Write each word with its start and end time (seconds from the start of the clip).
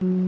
Bienvenue 0.00 0.20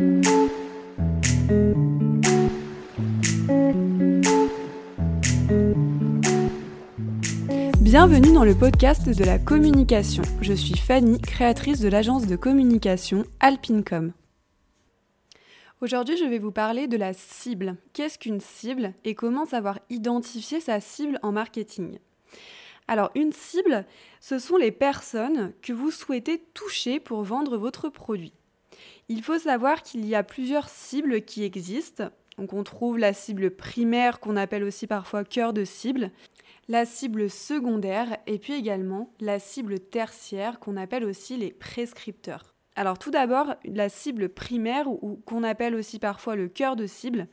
dans 8.33 8.43
le 8.43 8.57
podcast 8.59 9.09
de 9.09 9.25
la 9.25 9.39
communication. 9.39 10.25
Je 10.41 10.55
suis 10.55 10.77
Fanny, 10.77 11.21
créatrice 11.21 11.79
de 11.79 11.89
l'agence 11.89 12.27
de 12.27 12.35
communication 12.35 13.25
Alpincom. 13.39 14.13
Aujourd'hui, 15.81 16.17
je 16.17 16.25
vais 16.25 16.41
vous 16.41 16.51
parler 16.51 16.89
de 16.89 16.97
la 16.97 17.13
cible. 17.13 17.77
Qu'est-ce 17.93 18.19
qu'une 18.19 18.41
cible 18.41 18.93
et 19.05 19.15
comment 19.15 19.47
savoir 19.47 19.79
identifier 19.89 20.59
sa 20.59 20.81
cible 20.81 21.21
en 21.23 21.31
marketing? 21.31 22.01
Alors, 22.89 23.13
une 23.15 23.31
cible, 23.31 23.87
ce 24.21 24.41
sont 24.41 24.57
les 24.57 24.73
personnes 24.73 25.53
que 25.63 25.73
vous 25.73 25.93
souhaitez 25.93 26.43
toucher 26.55 26.99
pour 26.99 27.23
vendre 27.23 27.57
votre 27.57 27.89
produit. 27.89 28.33
Il 29.13 29.25
faut 29.25 29.41
savoir 29.41 29.83
qu'il 29.83 30.07
y 30.07 30.15
a 30.15 30.23
plusieurs 30.23 30.69
cibles 30.69 31.23
qui 31.23 31.43
existent. 31.43 32.11
Donc 32.39 32.53
on 32.53 32.63
trouve 32.63 32.97
la 32.97 33.13
cible 33.13 33.51
primaire 33.51 34.21
qu'on 34.21 34.37
appelle 34.37 34.63
aussi 34.63 34.87
parfois 34.87 35.25
cœur 35.25 35.53
de 35.53 35.65
cible, 35.65 36.13
la 36.69 36.87
cible 36.87 37.29
secondaire 37.29 38.19
et 38.29 38.39
puis 38.39 38.53
également 38.53 39.13
la 39.19 39.41
cible 39.41 39.81
tertiaire 39.81 40.61
qu'on 40.61 40.77
appelle 40.77 41.05
aussi 41.05 41.37
les 41.37 41.51
prescripteurs. 41.51 42.55
Alors 42.77 43.01
tout 43.01 43.11
d'abord, 43.11 43.57
la 43.65 43.89
cible 43.89 44.29
primaire, 44.29 44.89
ou 44.89 45.21
qu'on 45.27 45.43
appelle 45.43 45.75
aussi 45.75 45.99
parfois 45.99 46.37
le 46.37 46.47
cœur 46.47 46.77
de 46.77 46.87
cible, 46.87 47.27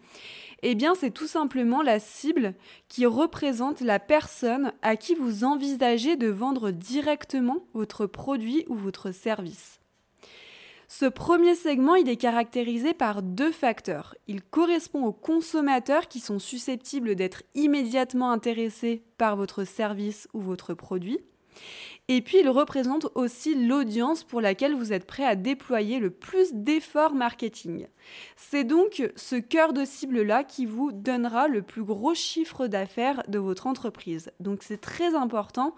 eh 0.64 0.74
bien 0.74 0.96
c'est 0.96 1.12
tout 1.12 1.28
simplement 1.28 1.84
la 1.84 2.00
cible 2.00 2.56
qui 2.88 3.06
représente 3.06 3.82
la 3.82 4.00
personne 4.00 4.74
à 4.82 4.96
qui 4.96 5.14
vous 5.14 5.44
envisagez 5.44 6.16
de 6.16 6.28
vendre 6.28 6.72
directement 6.72 7.68
votre 7.76 8.08
produit 8.08 8.66
ou 8.68 8.74
votre 8.74 9.12
service. 9.12 9.80
Ce 10.90 11.06
premier 11.06 11.54
segment, 11.54 11.96
est 12.08 12.16
caractérisé 12.16 12.94
par 12.94 13.22
deux 13.22 13.52
facteurs. 13.52 14.16
Il 14.28 14.42
correspond 14.42 15.04
aux 15.06 15.12
consommateurs 15.12 16.08
qui 16.08 16.22
sont 16.22 16.40
susceptibles 16.40 17.16
d'être 17.16 17.44
immédiatement 17.56 18.32
intéressés 18.32 19.04
par 19.18 19.36
votre 19.36 19.66
service 19.66 20.30
ou 20.34 20.40
votre 20.40 20.74
produit. 20.74 21.20
Et 22.10 22.22
puis 22.22 22.40
il 22.40 22.50
représente 22.50 23.08
aussi 23.16 23.54
l'audience 23.54 24.24
pour 24.24 24.40
laquelle 24.40 24.76
vous 24.76 24.94
êtes 24.94 25.06
prêt 25.06 25.26
à 25.26 25.36
déployer 25.36 26.00
le 26.00 26.10
plus 26.10 26.54
d'efforts 26.54 27.14
marketing. 27.14 27.88
C'est 28.38 28.64
donc 28.64 29.12
ce 29.18 29.36
cœur 29.36 29.74
de 29.74 29.84
cible-là 29.84 30.46
qui 30.46 30.66
vous 30.66 30.94
donnera 30.94 31.50
le 31.50 31.62
plus 31.62 31.84
gros 31.84 32.14
chiffre 32.14 32.68
d'affaires 32.68 33.24
de 33.28 33.40
votre 33.40 33.68
entreprise. 33.68 34.32
Donc 34.40 34.64
c'est 34.64 34.80
très 34.80 35.16
important 35.16 35.76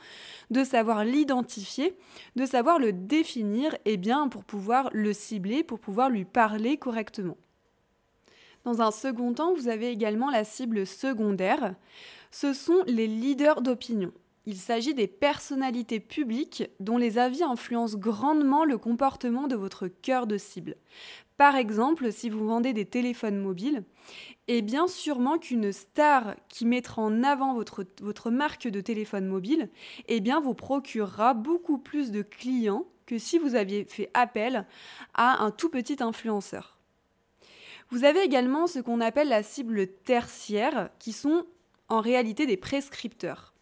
de 0.51 0.63
savoir 0.63 1.03
l'identifier, 1.03 1.97
de 2.35 2.45
savoir 2.45 2.77
le 2.77 2.93
définir 2.93 3.75
et 3.85 3.97
bien 3.97 4.27
pour 4.27 4.43
pouvoir 4.43 4.91
le 4.93 5.13
cibler, 5.13 5.63
pour 5.63 5.79
pouvoir 5.79 6.11
lui 6.11 6.25
parler 6.25 6.77
correctement. 6.77 7.37
Dans 8.65 8.81
un 8.81 8.91
second 8.91 9.33
temps, 9.33 9.53
vous 9.53 9.67
avez 9.67 9.89
également 9.89 10.29
la 10.29 10.43
cible 10.43 10.85
secondaire. 10.85 11.73
Ce 12.29 12.53
sont 12.53 12.83
les 12.85 13.07
leaders 13.07 13.63
d'opinion. 13.63 14.11
Il 14.51 14.57
s'agit 14.57 14.95
des 14.95 15.05
personnalités 15.05 15.99
publiques 15.99 16.63
dont 16.79 16.97
les 16.97 17.19
avis 17.19 17.43
influencent 17.43 17.95
grandement 17.95 18.65
le 18.65 18.79
comportement 18.79 19.45
de 19.45 19.55
votre 19.55 19.87
cœur 19.87 20.25
de 20.25 20.39
cible. 20.39 20.75
Par 21.37 21.55
exemple, 21.55 22.11
si 22.11 22.31
vous 22.31 22.47
vendez 22.47 22.73
des 22.73 22.87
téléphones 22.87 23.37
mobiles, 23.37 23.83
et 24.47 24.63
bien 24.63 24.87
sûrement 24.87 25.37
qu'une 25.37 25.71
star 25.71 26.33
qui 26.47 26.65
mettra 26.65 27.03
en 27.03 27.21
avant 27.21 27.53
votre, 27.53 27.85
votre 28.01 28.31
marque 28.31 28.67
de 28.67 28.81
téléphone 28.81 29.27
mobile, 29.27 29.69
eh 30.07 30.19
bien 30.19 30.39
vous 30.39 30.55
procurera 30.55 31.35
beaucoup 31.35 31.77
plus 31.77 32.09
de 32.09 32.23
clients 32.23 32.87
que 33.05 33.19
si 33.19 33.37
vous 33.37 33.53
aviez 33.53 33.85
fait 33.85 34.09
appel 34.15 34.65
à 35.13 35.43
un 35.43 35.51
tout 35.51 35.69
petit 35.69 36.01
influenceur. 36.01 36.79
Vous 37.91 38.03
avez 38.03 38.21
également 38.21 38.65
ce 38.65 38.79
qu'on 38.79 38.99
appelle 38.99 39.29
la 39.29 39.43
cible 39.43 39.85
tertiaire, 39.85 40.89
qui 40.97 41.13
sont 41.13 41.45
en 41.87 42.01
réalité 42.01 42.47
des 42.47 42.57
prescripteurs. 42.57 43.53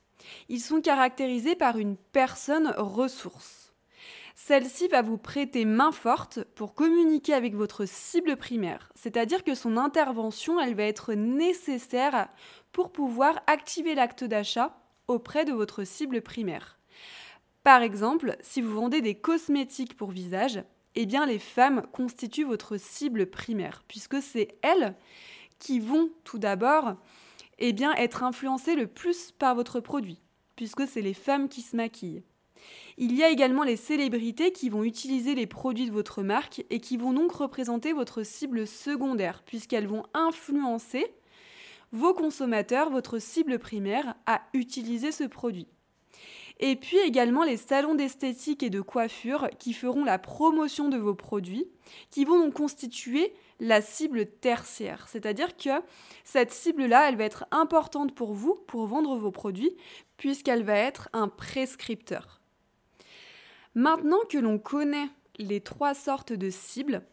Ils 0.49 0.59
sont 0.59 0.81
caractérisés 0.81 1.55
par 1.55 1.77
une 1.77 1.95
personne 1.95 2.73
ressource. 2.77 3.73
Celle-ci 4.35 4.87
va 4.87 5.01
vous 5.01 5.17
prêter 5.17 5.65
main 5.65 5.91
forte 5.91 6.43
pour 6.55 6.75
communiquer 6.75 7.33
avec 7.33 7.55
votre 7.55 7.85
cible 7.85 8.37
primaire, 8.37 8.91
c'est-à-dire 8.93 9.43
que 9.43 9.55
son 9.55 9.77
intervention, 9.77 10.59
elle 10.59 10.75
va 10.75 10.83
être 10.83 11.13
nécessaire 11.15 12.29
pour 12.71 12.91
pouvoir 12.91 13.41
activer 13.47 13.95
l'acte 13.95 14.23
d'achat 14.23 14.77
auprès 15.07 15.43
de 15.43 15.53
votre 15.53 15.83
cible 15.83 16.21
primaire. 16.21 16.77
Par 17.63 17.81
exemple, 17.81 18.37
si 18.41 18.61
vous 18.61 18.73
vendez 18.73 19.01
des 19.01 19.15
cosmétiques 19.15 19.97
pour 19.97 20.11
visage, 20.11 20.63
eh 20.95 21.05
bien 21.05 21.25
les 21.25 21.39
femmes 21.39 21.81
constituent 21.91 22.45
votre 22.45 22.77
cible 22.77 23.25
primaire, 23.25 23.83
puisque 23.87 24.21
c'est 24.21 24.57
elles 24.61 24.95
qui 25.59 25.79
vont 25.79 26.11
tout 26.23 26.37
d'abord 26.37 26.95
eh 27.59 27.73
bien, 27.73 27.93
être 27.95 28.23
influencées 28.23 28.75
le 28.75 28.87
plus 28.87 29.31
par 29.31 29.55
votre 29.55 29.79
produit, 29.79 30.21
puisque 30.55 30.87
c'est 30.87 31.01
les 31.01 31.13
femmes 31.13 31.49
qui 31.49 31.61
se 31.61 31.75
maquillent. 31.75 32.23
Il 32.97 33.15
y 33.15 33.23
a 33.23 33.29
également 33.29 33.63
les 33.63 33.75
célébrités 33.75 34.51
qui 34.51 34.69
vont 34.69 34.83
utiliser 34.83 35.35
les 35.35 35.45
produits 35.45 35.85
de 35.85 35.91
votre 35.91 36.23
marque 36.23 36.65
et 36.69 36.79
qui 36.79 36.97
vont 36.97 37.13
donc 37.13 37.31
représenter 37.31 37.93
votre 37.93 38.23
cible 38.23 38.65
secondaire, 38.65 39.43
puisqu'elles 39.45 39.87
vont 39.87 40.03
influencer 40.13 41.05
vos 41.91 42.13
consommateurs, 42.13 42.89
votre 42.89 43.19
cible 43.19 43.59
primaire, 43.59 44.15
à 44.25 44.41
utiliser 44.53 45.11
ce 45.11 45.23
produit. 45.23 45.67
Et 46.59 46.75
puis 46.75 46.97
également 46.97 47.43
les 47.43 47.57
salons 47.57 47.93
d'esthétique 47.93 48.63
et 48.63 48.71
de 48.71 48.81
coiffure 48.81 49.47
qui 49.59 49.73
feront 49.73 50.03
la 50.03 50.17
promotion 50.17 50.89
de 50.89 50.97
vos 50.97 51.13
produits, 51.13 51.67
qui 52.09 52.25
vont 52.25 52.39
donc 52.39 52.55
constituer 52.55 53.33
la 53.59 53.81
cible 53.81 54.25
tertiaire. 54.25 55.07
C'est-à-dire 55.07 55.55
que 55.55 55.81
cette 56.23 56.51
cible-là, 56.51 57.09
elle 57.09 57.17
va 57.17 57.23
être 57.23 57.45
importante 57.51 58.13
pour 58.13 58.33
vous 58.33 58.55
pour 58.67 58.85
vendre 58.87 59.17
vos 59.17 59.31
produits, 59.31 59.75
puisqu'elle 60.17 60.63
va 60.63 60.75
être 60.75 61.09
un 61.13 61.27
prescripteur. 61.27 62.41
Maintenant 63.75 64.19
que 64.29 64.37
l'on 64.37 64.57
connaît 64.57 65.09
les 65.37 65.61
trois 65.61 65.93
sortes 65.93 66.33
de 66.33 66.49
cibles, 66.49 67.03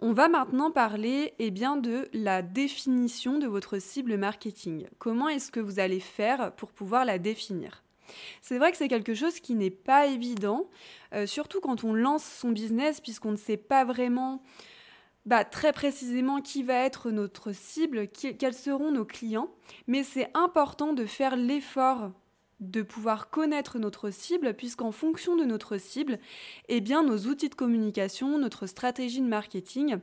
on 0.00 0.12
va 0.12 0.28
maintenant 0.28 0.70
parler 0.70 1.32
eh 1.38 1.50
bien, 1.50 1.76
de 1.76 2.08
la 2.12 2.42
définition 2.42 3.38
de 3.38 3.46
votre 3.46 3.78
cible 3.78 4.18
marketing. 4.18 4.86
Comment 4.98 5.28
est-ce 5.28 5.50
que 5.50 5.60
vous 5.60 5.80
allez 5.80 6.00
faire 6.00 6.52
pour 6.54 6.70
pouvoir 6.70 7.04
la 7.04 7.18
définir? 7.18 7.82
C'est 8.42 8.58
vrai 8.58 8.70
que 8.70 8.76
c'est 8.76 8.88
quelque 8.88 9.14
chose 9.14 9.40
qui 9.40 9.54
n'est 9.54 9.70
pas 9.70 10.06
évident, 10.06 10.68
euh, 11.14 11.26
surtout 11.26 11.60
quand 11.60 11.82
on 11.82 11.94
lance 11.94 12.24
son 12.24 12.50
business, 12.50 13.00
puisqu'on 13.00 13.32
ne 13.32 13.36
sait 13.36 13.56
pas 13.56 13.84
vraiment 13.84 14.42
bah, 15.26 15.44
très 15.44 15.72
précisément 15.72 16.40
qui 16.40 16.62
va 16.62 16.74
être 16.74 17.10
notre 17.10 17.52
cible, 17.52 18.08
quels 18.08 18.54
seront 18.54 18.92
nos 18.92 19.04
clients, 19.04 19.50
mais 19.86 20.02
c'est 20.02 20.30
important 20.34 20.92
de 20.92 21.04
faire 21.04 21.36
l'effort 21.36 22.12
de 22.60 22.82
pouvoir 22.82 23.28
connaître 23.28 23.78
notre 23.78 24.10
cible, 24.10 24.54
puisqu'en 24.54 24.92
fonction 24.92 25.36
de 25.36 25.44
notre 25.44 25.76
cible, 25.76 26.18
eh 26.68 26.80
bien, 26.80 27.02
nos 27.02 27.26
outils 27.26 27.50
de 27.50 27.54
communication, 27.54 28.38
notre 28.38 28.66
stratégie 28.66 29.20
de 29.20 29.26
marketing 29.26 29.98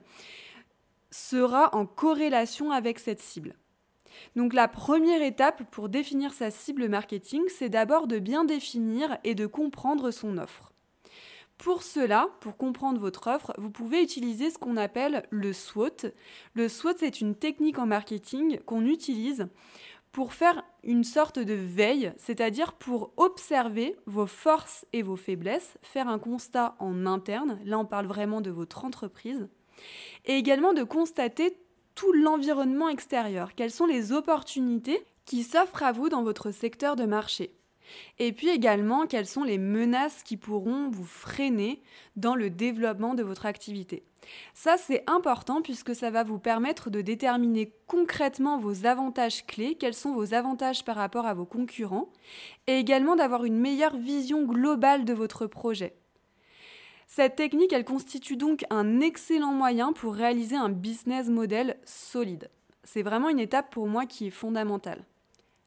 sera 1.09 1.73
en 1.75 1.85
corrélation 1.85 2.71
avec 2.71 2.99
cette 2.99 3.21
cible. 3.21 3.55
Donc 4.35 4.53
la 4.53 4.67
première 4.67 5.21
étape 5.21 5.63
pour 5.71 5.89
définir 5.89 6.33
sa 6.33 6.51
cible 6.51 6.87
marketing, 6.89 7.41
c'est 7.47 7.69
d'abord 7.69 8.07
de 8.07 8.19
bien 8.19 8.45
définir 8.45 9.17
et 9.23 9.33
de 9.33 9.47
comprendre 9.47 10.11
son 10.11 10.37
offre. 10.37 10.72
Pour 11.63 11.81
cela, 11.81 12.27
pour 12.41 12.57
comprendre 12.57 12.99
votre 12.99 13.27
offre, 13.27 13.53
vous 13.57 13.69
pouvez 13.69 14.03
utiliser 14.03 14.49
ce 14.49 14.57
qu'on 14.57 14.75
appelle 14.75 15.25
le 15.29 15.53
SWOT. 15.53 16.11
Le 16.55 16.67
SWOT, 16.67 16.95
c'est 16.97 17.21
une 17.21 17.35
technique 17.35 17.79
en 17.79 17.85
marketing 17.85 18.59
qu'on 18.65 18.85
utilise 18.85 19.47
pour 20.11 20.33
faire 20.33 20.65
une 20.83 21.05
sorte 21.05 21.39
de 21.39 21.53
veille, 21.53 22.11
c'est-à-dire 22.17 22.73
pour 22.73 23.13
observer 23.15 23.95
vos 24.07 24.27
forces 24.27 24.85
et 24.91 25.03
vos 25.03 25.15
faiblesses, 25.15 25.77
faire 25.81 26.09
un 26.09 26.19
constat 26.19 26.75
en 26.79 27.05
interne, 27.05 27.57
là 27.63 27.79
on 27.79 27.85
parle 27.85 28.07
vraiment 28.07 28.41
de 28.41 28.51
votre 28.51 28.83
entreprise, 28.83 29.47
et 30.25 30.33
également 30.33 30.73
de 30.73 30.83
constater 30.83 31.57
tout 31.95 32.11
l'environnement 32.11 32.89
extérieur, 32.89 33.55
quelles 33.55 33.71
sont 33.71 33.85
les 33.85 34.11
opportunités 34.11 35.01
qui 35.23 35.43
s'offrent 35.43 35.83
à 35.83 35.93
vous 35.93 36.09
dans 36.09 36.23
votre 36.23 36.51
secteur 36.51 36.97
de 36.97 37.05
marché? 37.05 37.55
Et 38.19 38.31
puis 38.31 38.49
également, 38.49 39.07
quelles 39.07 39.25
sont 39.25 39.43
les 39.43 39.57
menaces 39.57 40.23
qui 40.23 40.37
pourront 40.37 40.89
vous 40.89 41.05
freiner 41.05 41.81
dans 42.15 42.35
le 42.35 42.49
développement 42.49 43.13
de 43.13 43.23
votre 43.23 43.45
activité? 43.45 44.03
Ça, 44.53 44.77
c'est 44.77 45.03
important 45.07 45.61
puisque 45.61 45.95
ça 45.95 46.09
va 46.09 46.23
vous 46.23 46.39
permettre 46.39 46.89
de 46.89 47.01
déterminer 47.01 47.73
concrètement 47.87 48.57
vos 48.57 48.85
avantages 48.85 49.45
clés, 49.45 49.75
quels 49.75 49.93
sont 49.93 50.13
vos 50.13 50.33
avantages 50.33 50.85
par 50.85 50.95
rapport 50.95 51.25
à 51.25 51.33
vos 51.33 51.45
concurrents, 51.45 52.09
et 52.67 52.77
également 52.77 53.15
d'avoir 53.15 53.45
une 53.45 53.57
meilleure 53.57 53.97
vision 53.97 54.43
globale 54.43 55.05
de 55.05 55.13
votre 55.13 55.47
projet. 55.47 55.95
Cette 57.07 57.35
technique, 57.35 57.73
elle 57.73 57.85
constitue 57.85 58.37
donc 58.37 58.65
un 58.69 58.99
excellent 58.99 59.53
moyen 59.53 59.93
pour 59.93 60.15
réaliser 60.15 60.55
un 60.55 60.69
business 60.69 61.27
model 61.27 61.77
solide. 61.85 62.49
C'est 62.83 63.03
vraiment 63.03 63.29
une 63.29 63.39
étape 63.39 63.71
pour 63.71 63.87
moi 63.87 64.05
qui 64.05 64.27
est 64.27 64.31
fondamentale. 64.31 65.05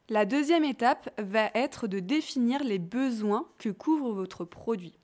La 0.08 0.24
deuxième 0.24 0.62
étape 0.62 1.10
va 1.18 1.50
être 1.54 1.88
de 1.88 1.98
définir 1.98 2.62
les 2.62 2.78
besoins 2.78 3.48
que 3.58 3.70
couvre 3.70 4.12
votre 4.12 4.44
produit. 4.44 4.96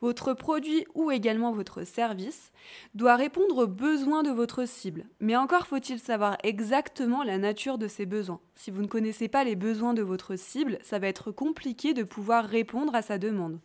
Votre 0.00 0.32
produit 0.32 0.86
ou 0.94 1.10
également 1.10 1.52
votre 1.52 1.84
service 1.84 2.50
doit 2.94 3.16
répondre 3.16 3.64
aux 3.64 3.66
besoins 3.66 4.22
de 4.22 4.30
votre 4.30 4.66
cible. 4.66 5.04
Mais 5.20 5.36
encore 5.36 5.66
faut-il 5.66 5.98
savoir 5.98 6.38
exactement 6.42 7.24
la 7.24 7.36
nature 7.36 7.76
de 7.76 7.88
ces 7.88 8.06
besoins. 8.06 8.40
Si 8.54 8.70
vous 8.70 8.80
ne 8.80 8.86
connaissez 8.88 9.28
pas 9.28 9.44
les 9.44 9.56
besoins 9.56 9.92
de 9.92 10.02
votre 10.02 10.36
cible, 10.36 10.78
ça 10.82 10.98
va 10.98 11.08
être 11.08 11.30
compliqué 11.30 11.92
de 11.92 12.02
pouvoir 12.02 12.46
répondre 12.46 12.94
à 12.94 13.02
sa 13.02 13.18
demande. 13.18 13.60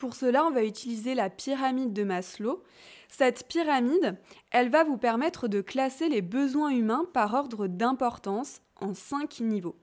Pour 0.00 0.14
cela, 0.14 0.46
on 0.46 0.50
va 0.50 0.64
utiliser 0.64 1.14
la 1.14 1.28
pyramide 1.28 1.92
de 1.92 2.04
Maslow. 2.04 2.62
Cette 3.10 3.46
pyramide, 3.46 4.16
elle 4.50 4.70
va 4.70 4.82
vous 4.82 4.96
permettre 4.96 5.46
de 5.46 5.60
classer 5.60 6.08
les 6.08 6.22
besoins 6.22 6.70
humains 6.70 7.04
par 7.12 7.34
ordre 7.34 7.66
d'importance 7.66 8.62
en 8.80 8.94
cinq 8.94 9.40
niveaux. 9.40 9.76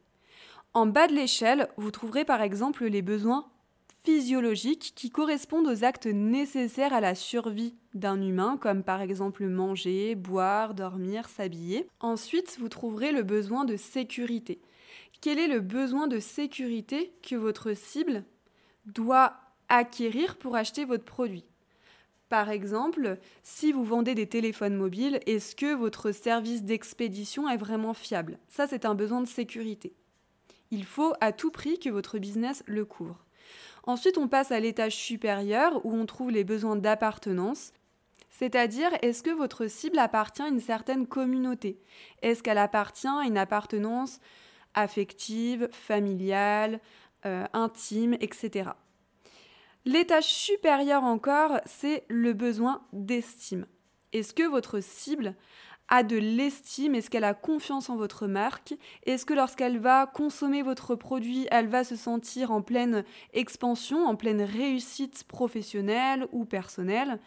En 0.73 0.87
bas 0.87 1.05
de 1.05 1.13
l'échelle, 1.13 1.69
vous 1.77 1.91
trouverez 1.91 2.25
par 2.25 2.41
exemple 2.41 2.85
les 2.85 3.03
besoins 3.03 3.45
physiologiques 4.03 4.93
qui 4.95 5.11
correspondent 5.11 5.67
aux 5.67 5.83
actes 5.83 6.07
nécessaires 6.07 6.93
à 6.93 7.01
la 7.01 7.13
survie 7.13 7.75
d'un 7.93 8.19
humain, 8.19 8.57
comme 8.59 8.81
par 8.81 9.01
exemple 9.01 9.45
manger, 9.45 10.15
boire, 10.15 10.73
dormir, 10.73 11.29
s'habiller. 11.29 11.87
Ensuite, 11.99 12.57
vous 12.59 12.69
trouverez 12.69 13.11
le 13.11 13.21
besoin 13.21 13.65
de 13.65 13.77
sécurité. 13.77 14.61
Quel 15.21 15.37
est 15.37 15.47
le 15.47 15.59
besoin 15.59 16.07
de 16.07 16.19
sécurité 16.19 17.13
que 17.21 17.35
votre 17.35 17.75
cible 17.75 18.23
doit 18.87 19.35
acquérir 19.69 20.37
pour 20.37 20.55
acheter 20.55 20.85
votre 20.85 21.05
produit 21.05 21.45
par 22.29 22.49
exemple, 22.49 23.17
si 23.41 23.71
vous 23.71 23.85
vendez 23.85 24.13
des 24.13 24.27
téléphones 24.27 24.75
mobiles, 24.75 25.19
est-ce 25.25 25.55
que 25.55 25.73
votre 25.73 26.11
service 26.11 26.63
d'expédition 26.63 27.47
est 27.47 27.57
vraiment 27.57 27.93
fiable? 27.93 28.37
Ça, 28.49 28.67
c'est 28.67 28.85
un 28.85 28.95
besoin 28.95 29.21
de 29.21 29.27
sécurité. 29.27 29.93
Il 30.71 30.83
faut 30.83 31.13
à 31.21 31.31
tout 31.31 31.51
prix 31.51 31.79
que 31.79 31.89
votre 31.89 32.19
business 32.19 32.63
le 32.65 32.83
couvre. 32.83 33.23
Ensuite, 33.83 34.17
on 34.17 34.27
passe 34.27 34.51
à 34.51 34.59
l'étage 34.59 34.95
supérieur 34.95 35.85
où 35.85 35.93
on 35.93 36.05
trouve 36.05 36.31
les 36.31 36.43
besoins 36.43 36.75
d'appartenance. 36.75 37.71
C'est-à-dire, 38.29 38.89
est-ce 39.01 39.23
que 39.23 39.29
votre 39.29 39.67
cible 39.67 39.97
appartient 39.97 40.41
à 40.41 40.49
une 40.49 40.59
certaine 40.59 41.07
communauté? 41.07 41.79
Est-ce 42.21 42.43
qu'elle 42.43 42.57
appartient 42.57 43.07
à 43.07 43.23
une 43.23 43.37
appartenance 43.37 44.19
affective, 44.73 45.69
familiale, 45.71 46.81
euh, 47.25 47.45
intime, 47.53 48.15
etc. 48.15 48.71
L'étage 49.85 50.25
supérieur 50.25 51.03
encore, 51.03 51.59
c'est 51.65 52.03
le 52.09 52.33
besoin 52.33 52.81
d'estime. 52.91 53.65
Est-ce 54.13 54.33
que 54.33 54.43
votre 54.43 54.81
cible 54.81 55.35
a 55.87 56.03
de 56.03 56.17
l'estime? 56.17 56.95
Est-ce 56.95 57.09
qu'elle 57.09 57.23
a 57.23 57.33
confiance 57.33 57.89
en 57.89 57.95
votre 57.95 58.27
marque? 58.27 58.75
Est-ce 59.05 59.25
que 59.25 59.33
lorsqu'elle 59.33 59.79
va 59.79 60.05
consommer 60.05 60.61
votre 60.61 60.95
produit, 60.95 61.47
elle 61.51 61.67
va 61.67 61.83
se 61.83 61.95
sentir 61.95 62.51
en 62.51 62.61
pleine 62.61 63.03
expansion, 63.33 64.05
en 64.05 64.15
pleine 64.15 64.41
réussite 64.41 65.23
professionnelle 65.23 66.27
ou 66.31 66.45
personnelle? 66.45 67.19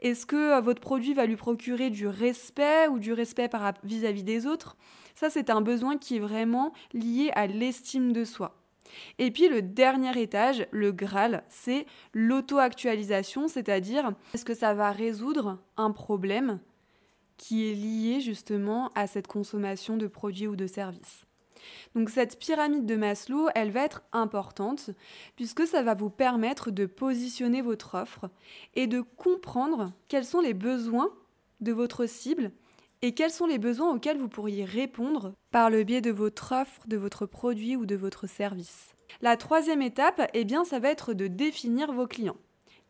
Est-ce 0.00 0.26
que 0.26 0.54
euh, 0.54 0.60
votre 0.60 0.80
produit 0.80 1.12
va 1.12 1.26
lui 1.26 1.36
procurer 1.36 1.90
du 1.90 2.06
respect 2.06 2.88
ou 2.88 2.98
du 2.98 3.12
respect 3.12 3.50
vis-à-vis 3.82 4.22
des 4.22 4.46
autres? 4.46 4.76
Ça, 5.14 5.28
c'est 5.28 5.50
un 5.50 5.60
besoin 5.60 5.98
qui 5.98 6.16
est 6.16 6.20
vraiment 6.20 6.72
lié 6.92 7.30
à 7.34 7.46
l'estime 7.46 8.12
de 8.12 8.24
soi. 8.24 8.57
Et 9.18 9.30
puis 9.30 9.48
le 9.48 9.62
dernier 9.62 10.20
étage, 10.20 10.66
le 10.70 10.92
Graal, 10.92 11.44
c'est 11.48 11.86
l'auto-actualisation, 12.14 13.48
c'est-à-dire 13.48 14.12
est-ce 14.34 14.44
que 14.44 14.54
ça 14.54 14.74
va 14.74 14.90
résoudre 14.90 15.58
un 15.76 15.90
problème 15.90 16.60
qui 17.36 17.70
est 17.70 17.74
lié 17.74 18.20
justement 18.20 18.92
à 18.94 19.06
cette 19.06 19.26
consommation 19.26 19.96
de 19.96 20.06
produits 20.06 20.48
ou 20.48 20.56
de 20.56 20.66
services? 20.66 21.24
Donc 21.94 22.10
cette 22.10 22.38
pyramide 22.38 22.86
de 22.86 22.96
Maslow, 22.96 23.48
elle 23.54 23.70
va 23.70 23.84
être 23.84 24.02
importante 24.12 24.90
puisque 25.36 25.66
ça 25.66 25.82
va 25.82 25.94
vous 25.94 26.10
permettre 26.10 26.70
de 26.70 26.86
positionner 26.86 27.62
votre 27.62 27.94
offre 27.94 28.30
et 28.74 28.86
de 28.86 29.00
comprendre 29.00 29.92
quels 30.08 30.24
sont 30.24 30.40
les 30.40 30.54
besoins 30.54 31.10
de 31.60 31.72
votre 31.72 32.06
cible 32.06 32.52
et 33.02 33.14
quels 33.14 33.30
sont 33.30 33.46
les 33.46 33.58
besoins 33.58 33.94
auxquels 33.94 34.18
vous 34.18 34.28
pourriez 34.28 34.64
répondre 34.64 35.34
par 35.50 35.70
le 35.70 35.84
biais 35.84 36.00
de 36.00 36.10
votre 36.10 36.52
offre, 36.52 36.86
de 36.86 36.96
votre 36.96 37.26
produit 37.26 37.76
ou 37.76 37.86
de 37.86 37.96
votre 37.96 38.26
service? 38.26 38.94
La 39.20 39.36
troisième 39.36 39.82
étape, 39.82 40.28
eh 40.34 40.44
bien, 40.44 40.64
ça 40.64 40.78
va 40.78 40.90
être 40.90 41.14
de 41.14 41.26
définir 41.26 41.92
vos 41.92 42.06
clients. 42.06 42.36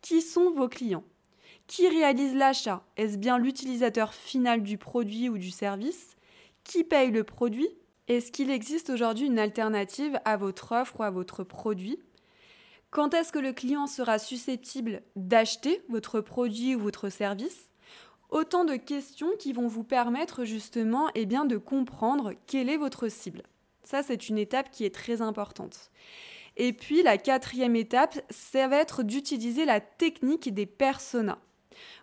Qui 0.00 0.20
sont 0.22 0.50
vos 0.50 0.68
clients? 0.68 1.04
Qui 1.66 1.88
réalise 1.88 2.34
l'achat? 2.34 2.82
Est-ce 2.96 3.18
bien 3.18 3.38
l'utilisateur 3.38 4.14
final 4.14 4.62
du 4.62 4.78
produit 4.78 5.28
ou 5.28 5.38
du 5.38 5.50
service? 5.50 6.16
Qui 6.64 6.84
paye 6.84 7.10
le 7.10 7.24
produit? 7.24 7.68
Est-ce 8.08 8.32
qu'il 8.32 8.50
existe 8.50 8.90
aujourd'hui 8.90 9.26
une 9.26 9.38
alternative 9.38 10.18
à 10.24 10.38
votre 10.38 10.72
offre 10.72 11.00
ou 11.00 11.02
à 11.02 11.10
votre 11.10 11.44
produit? 11.44 11.98
Quand 12.90 13.12
est-ce 13.12 13.32
que 13.32 13.38
le 13.38 13.52
client 13.52 13.86
sera 13.86 14.18
susceptible 14.18 15.02
d'acheter 15.14 15.82
votre 15.90 16.22
produit 16.22 16.74
ou 16.74 16.80
votre 16.80 17.10
service? 17.10 17.67
Autant 18.30 18.64
de 18.64 18.76
questions 18.76 19.30
qui 19.38 19.52
vont 19.52 19.68
vous 19.68 19.84
permettre 19.84 20.44
justement 20.44 21.08
eh 21.14 21.24
bien, 21.24 21.44
de 21.44 21.56
comprendre 21.56 22.34
quelle 22.46 22.68
est 22.68 22.76
votre 22.76 23.08
cible. 23.08 23.42
Ça, 23.84 24.02
c'est 24.02 24.28
une 24.28 24.36
étape 24.36 24.70
qui 24.70 24.84
est 24.84 24.94
très 24.94 25.22
importante. 25.22 25.90
Et 26.56 26.72
puis 26.72 27.02
la 27.02 27.16
quatrième 27.16 27.76
étape, 27.76 28.20
ça 28.30 28.68
va 28.68 28.76
être 28.76 29.02
d'utiliser 29.02 29.64
la 29.64 29.80
technique 29.80 30.52
des 30.52 30.66
personas. 30.66 31.38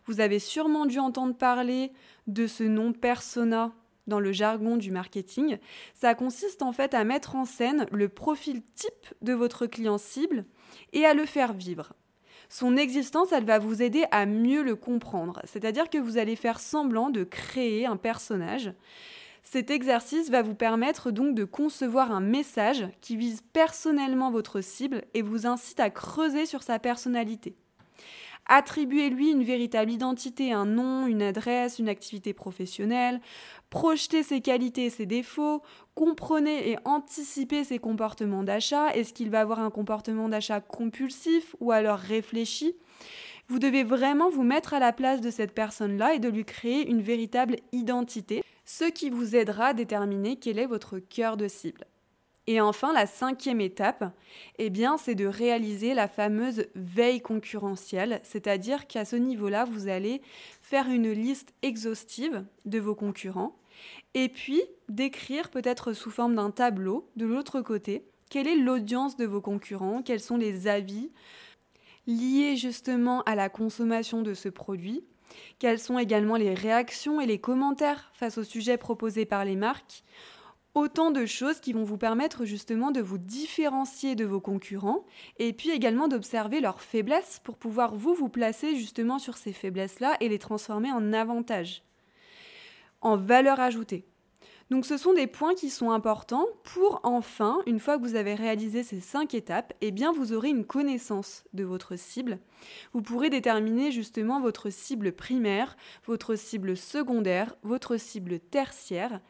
Vous 0.06 0.20
avez 0.20 0.40
sûrement 0.40 0.86
dû 0.86 0.98
entendre 0.98 1.36
parler 1.36 1.92
de 2.28 2.48
ce 2.48 2.64
nom 2.64 2.94
persona 2.94 3.74
dans 4.08 4.20
le 4.20 4.32
jargon 4.32 4.78
du 4.78 4.92
marketing. 4.92 5.58
Ça 5.94 6.16
consiste 6.16 6.62
en 6.62 6.72
fait 6.72 6.94
à 6.94 7.04
mettre 7.04 7.36
en 7.36 7.46
scène 7.46 7.86
le 7.92 8.08
profil 8.08 8.62
type 8.76 9.14
de 9.22 9.34
votre 9.34 9.66
client 9.66 9.98
cible 9.98 10.46
et 10.94 11.06
à 11.06 11.14
le 11.14 11.26
faire 11.26 11.54
vivre. 11.54 11.94
Son 12.50 12.78
existence, 12.78 13.32
elle 13.32 13.46
va 13.46 13.60
vous 13.60 13.82
aider 13.82 14.06
à 14.12 14.26
mieux 14.26 14.64
le 14.64 14.76
comprendre, 14.76 15.42
c'est-à-dire 15.46 15.90
que 15.90 15.98
vous 15.98 16.18
allez 16.18 16.36
faire 16.36 16.60
semblant 16.60 17.10
de 17.10 17.24
créer 17.24 17.86
un 17.86 17.98
personnage. 17.98 18.74
Cet 19.44 19.70
exercice 19.70 20.30
va 20.32 20.42
vous 20.42 20.56
permettre 20.56 21.12
donc 21.12 21.36
de 21.36 21.46
concevoir 21.46 22.12
un 22.12 22.20
message 22.20 22.88
qui 23.02 23.16
vise 23.16 23.42
personnellement 23.54 24.32
votre 24.32 24.60
cible 24.62 25.04
et 25.14 25.22
vous 25.22 25.46
incite 25.46 25.80
à 25.80 25.92
creuser 25.92 26.46
sur 26.46 26.64
sa 26.64 26.80
personnalité. 26.80 27.56
Attribuez-lui 28.48 29.32
une 29.32 29.44
véritable 29.44 29.92
identité, 29.92 30.52
un 30.52 30.66
nom, 30.66 31.08
une 31.08 31.22
adresse, 31.22 31.80
une 31.80 31.90
activité 31.90 32.34
professionnelle. 32.34 33.20
Projetez 33.70 34.22
ses 34.22 34.42
qualités 34.42 34.86
et 34.86 34.90
ses 34.90 35.06
défauts. 35.06 35.62
Comprenez 35.96 36.70
et 36.70 36.78
anticipez 36.86 37.64
ses 37.64 37.80
comportements 37.80 38.44
d'achat. 38.44 38.94
Est-ce 38.94 39.14
qu'il 39.14 39.30
va 39.30 39.42
avoir 39.42 39.60
un 39.60 39.72
comportement 39.72 40.30
d'achat 40.30 40.62
compulsif 40.62 41.56
ou 41.60 41.72
alors 41.72 41.98
réfléchi? 41.98 42.76
Vous 43.48 43.60
devez 43.60 43.84
vraiment 43.84 44.30
vous 44.30 44.44
mettre 44.44 44.74
à 44.74 44.80
la 44.80 44.92
place 44.92 45.22
de 45.22 45.30
cette 45.30 45.54
personne-là 45.54 46.16
et 46.16 46.20
de 46.20 46.30
lui 46.30 46.46
créer 46.46 46.88
une 46.90 47.02
véritable 47.02 47.58
identité, 47.72 48.44
ce 48.66 48.86
qui 48.86 49.10
vous 49.10 49.36
aidera 49.36 49.68
à 49.68 49.74
déterminer 49.74 50.38
quel 50.38 50.58
est 50.58 50.66
votre 50.66 50.98
cœur 51.00 51.38
de 51.38 51.48
cible. 51.48 51.86
Et 52.48 52.62
enfin, 52.62 52.94
la 52.94 53.08
cinquième 53.08 53.60
étape, 53.60 54.06
eh 54.60 54.70
bien, 54.70 54.98
c'est 54.98 55.16
de 55.16 55.26
réaliser 55.26 55.94
la 55.94 56.08
fameuse 56.08 56.68
veille 56.76 57.22
concurrentielle, 57.22 58.22
c'est-à-dire 58.24 58.86
qu'à 58.86 59.04
ce 59.04 59.16
niveau-là, 59.16 59.66
vous 59.66 59.88
allez 59.88 60.22
faire 60.62 60.88
une 60.90 61.12
liste 61.12 61.54
exhaustive 61.64 62.46
de 62.66 62.80
vos 62.80 62.96
concurrents 62.96 63.56
et 64.14 64.30
puis 64.30 64.62
décrire 64.90 65.50
peut-être 65.50 65.94
sous 65.94 66.12
forme 66.12 66.36
d'un 66.36 66.52
tableau 66.52 67.10
de 67.16 67.26
l'autre 67.26 67.62
côté 67.62 68.06
quelle 68.30 68.48
est 68.48 68.58
l'audience 68.58 69.18
de 69.18 69.26
vos 69.26 69.42
concurrents, 69.42 70.02
quels 70.02 70.20
sont 70.20 70.38
les 70.38 70.68
avis 70.68 71.12
liés 72.08 72.56
justement 72.56 73.22
à 73.24 73.36
la 73.36 73.50
consommation 73.50 74.22
de 74.22 74.34
ce 74.34 74.50
produit, 74.50 75.04
quelles 75.60 75.80
sont 75.80 76.00
également 76.00 76.36
les 76.36 76.54
réactions 76.54 77.20
et 77.20 77.26
les 77.26 77.40
commentaires 77.40 78.12
face 78.14 78.38
au 78.38 78.44
sujet 78.44 78.78
proposé 78.78 79.26
par 79.26 79.46
les 79.46 79.56
marques 79.56 80.04
autant 80.76 81.10
de 81.10 81.26
choses 81.26 81.62
qui 81.62 81.74
vont 81.74 81.86
vous 81.86 81.98
permettre 81.98 82.46
justement 82.46 82.92
de 82.92 83.02
vous 83.02 83.18
différencier 83.18 84.16
de 84.16 84.26
vos 84.26 84.42
concurrents 84.42 85.06
et 85.40 85.54
puis 85.54 85.72
également 85.72 86.08
d'observer 86.08 86.60
leurs 86.60 86.82
faiblesses 86.82 87.40
pour 87.44 87.58
pouvoir 87.58 87.96
vous 87.96 88.14
vous 88.14 88.30
placer 88.30 88.76
justement 88.76 89.18
sur 89.18 89.38
ces 89.38 89.54
faiblesses-là 89.54 90.18
et 90.20 90.30
les 90.30 90.40
transformer 90.40 90.92
en 90.92 91.14
avantages, 91.14 91.82
en 93.02 93.16
valeur 93.16 93.60
ajoutée. 93.60 94.06
Donc 94.72 94.86
ce 94.86 94.98
sont 94.98 95.14
des 95.14 95.28
points 95.28 95.54
qui 95.54 95.70
sont 95.70 95.92
importants 95.92 96.48
pour 96.64 97.00
enfin, 97.04 97.60
une 97.68 97.80
fois 97.80 97.98
que 97.98 98.04
vous 98.04 98.16
avez 98.16 98.34
réalisé 98.34 98.82
ces 98.82 99.00
cinq 99.00 99.36
étapes, 99.36 99.74
eh 99.82 99.92
bien 99.92 100.12
vous 100.12 100.34
aurez 100.34 100.50
une 100.50 100.66
connaissance 100.66 101.44
de 101.54 101.64
votre 101.64 101.96
cible. 101.98 102.40
Vous 102.92 103.04
pourrez 103.04 103.30
déterminer 103.30 103.92
justement 103.92 104.42
votre 104.42 104.72
cible 104.72 105.12
primaire, 105.12 105.78
votre 106.06 106.36
cible 106.36 106.76
secondaire, 106.76 107.56
votre 107.62 107.98
cible 107.98 108.40
tertiaire 108.40 109.22